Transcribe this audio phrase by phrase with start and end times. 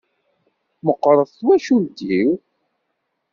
[0.85, 2.29] Meqqret twacult-iw.